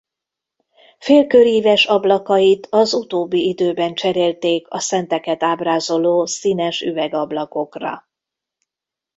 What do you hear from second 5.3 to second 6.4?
ábrázoló